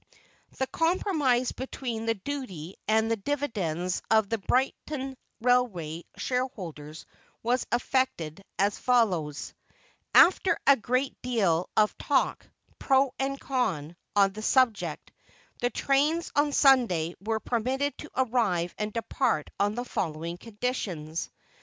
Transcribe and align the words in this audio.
The 0.57 0.65
compromise 0.65 1.51
between 1.51 2.07
the 2.07 2.15
duty 2.15 2.75
and 2.87 3.11
the 3.11 3.15
dividends 3.15 4.01
of 4.09 4.29
the 4.29 4.39
Brighton 4.39 5.15
railway 5.41 6.05
shareholders 6.17 7.05
was 7.43 7.67
effected 7.71 8.43
as 8.57 8.79
follows: 8.79 9.53
After 10.15 10.57
a 10.65 10.75
great 10.75 11.21
deal 11.21 11.69
of 11.77 11.95
talk 11.99 12.47
pro 12.79 13.13
and 13.19 13.39
con 13.39 13.95
on 14.15 14.33
the 14.33 14.41
subject, 14.41 15.11
the 15.59 15.69
trains 15.69 16.31
on 16.35 16.51
Sunday 16.51 17.13
were 17.23 17.39
permitted 17.39 17.95
to 17.99 18.09
arrive 18.17 18.73
and 18.79 18.91
depart 18.91 19.51
on 19.59 19.75
the 19.75 19.85
following 19.85 20.39
conditions. 20.39 21.29